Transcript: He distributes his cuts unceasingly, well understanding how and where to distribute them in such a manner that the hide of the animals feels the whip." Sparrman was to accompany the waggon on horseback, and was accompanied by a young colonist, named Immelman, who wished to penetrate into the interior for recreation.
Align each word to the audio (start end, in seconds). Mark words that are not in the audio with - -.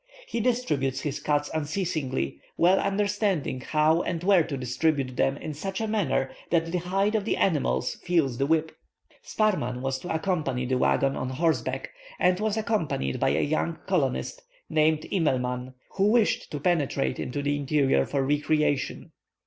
He 0.27 0.39
distributes 0.39 1.01
his 1.01 1.19
cuts 1.19 1.51
unceasingly, 1.53 2.39
well 2.57 2.79
understanding 2.79 3.61
how 3.61 4.01
and 4.01 4.23
where 4.23 4.43
to 4.43 4.57
distribute 4.57 5.15
them 5.15 5.37
in 5.37 5.53
such 5.53 5.79
a 5.79 5.87
manner 5.87 6.31
that 6.49 6.71
the 6.71 6.79
hide 6.79 7.13
of 7.13 7.23
the 7.23 7.37
animals 7.37 7.93
feels 8.01 8.39
the 8.39 8.47
whip." 8.47 8.75
Sparrman 9.23 9.81
was 9.83 9.99
to 9.99 10.11
accompany 10.11 10.65
the 10.65 10.79
waggon 10.79 11.15
on 11.15 11.29
horseback, 11.29 11.91
and 12.17 12.39
was 12.39 12.57
accompanied 12.57 13.19
by 13.19 13.29
a 13.29 13.41
young 13.43 13.77
colonist, 13.85 14.41
named 14.71 15.01
Immelman, 15.11 15.75
who 15.91 16.07
wished 16.07 16.49
to 16.49 16.59
penetrate 16.59 17.19
into 17.19 17.43
the 17.43 17.55
interior 17.55 18.03
for 18.07 18.23
recreation. 18.25 19.11